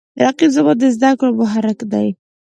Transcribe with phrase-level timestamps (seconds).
[0.23, 2.07] رقیب زما د زده کړو محرک دی